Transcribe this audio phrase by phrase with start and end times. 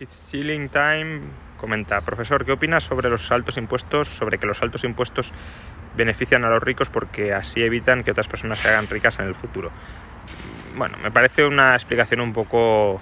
[0.00, 1.22] It's Ceiling Time
[1.56, 5.32] comenta, profesor, ¿qué opinas sobre los altos impuestos, sobre que los altos impuestos
[5.96, 9.34] benefician a los ricos porque así evitan que otras personas se hagan ricas en el
[9.34, 9.72] futuro?
[10.76, 13.00] Bueno, me parece una explicación un poco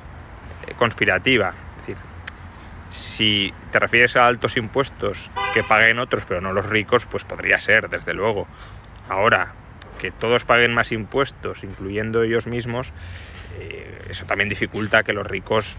[0.67, 1.51] eh, conspirativa.
[1.51, 1.97] Es decir,
[2.89, 7.61] si te refieres a altos impuestos que paguen otros pero no los ricos, pues podría
[7.61, 8.47] ser, desde luego.
[9.11, 9.53] Ahora,
[9.99, 12.95] que todos paguen más impuestos, incluyendo ellos mismos,
[13.59, 15.77] eh, eso también dificulta que los ricos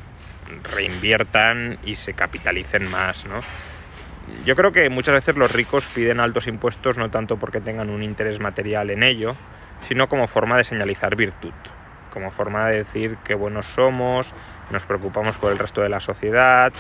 [0.64, 3.42] reinviertan y se capitalicen más, ¿no?
[4.46, 8.04] Yo creo que muchas veces los ricos piden altos impuestos no tanto porque tengan un
[8.04, 9.36] interés material en ello,
[9.88, 11.54] sino como forma de señalizar virtud,
[12.12, 14.34] como forma de decir que buenos somos,
[14.70, 16.74] nos preocupamos por el resto de la sociedad,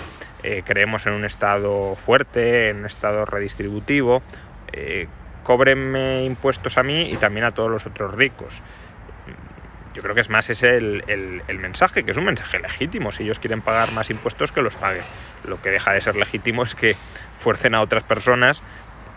[0.44, 4.22] eh, creemos en un Estado fuerte, en un Estado redistributivo,
[4.74, 5.08] eh,
[5.44, 8.62] cóbrenme impuestos a mí y también a todos los otros ricos.
[9.98, 13.12] Yo creo que es más ese el, el, mensaje, que es un mensaje legítimo.
[13.12, 15.02] Si ellos quieren pagar más impuestos, que los paguen.
[15.44, 16.96] Lo que deja de ser legítimo es que
[17.36, 18.62] fuercen a otras personas,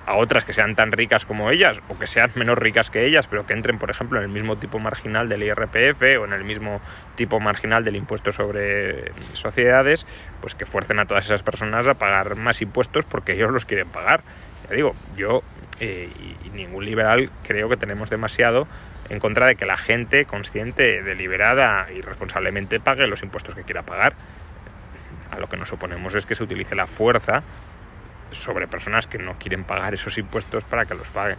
[0.06, 3.26] a otras que sean tan ricas como ellas, o que sean menos ricas que ellas,
[3.26, 6.44] pero que entren, por ejemplo, en el mismo tipo marginal del IRPF o en el
[6.44, 6.80] mismo
[7.14, 10.06] tipo marginal del impuesto sobre sociedades,
[10.40, 13.88] pues que fuercen a todas esas personas a pagar más impuestos porque ellos los quieren
[13.90, 14.22] pagar.
[14.66, 15.42] Ya digo, yo
[15.80, 18.68] eh, y, y ningún liberal creo que tenemos demasiado
[19.10, 23.82] en contra de que la gente consciente, deliberada y responsablemente pague los impuestos que quiera
[23.82, 24.14] pagar.
[25.30, 27.42] A lo que nos oponemos es que se utilice la fuerza
[28.30, 31.38] sobre personas que no quieren pagar esos impuestos para que los paguen.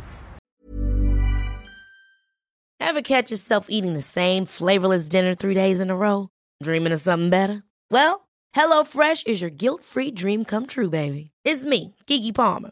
[2.79, 6.27] Ever catch yourself eating the same flavorless dinner three days in a row?
[6.61, 7.63] Dreaming of something better?
[7.89, 11.31] Well, HelloFresh is your guilt-free dream come true, baby.
[11.45, 12.71] It's me, Kiki Palmer.